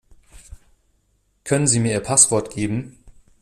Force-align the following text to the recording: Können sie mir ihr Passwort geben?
Können 1.43 1.67
sie 1.67 1.79
mir 1.79 1.91
ihr 1.91 1.99
Passwort 1.99 2.49
geben? 2.49 3.03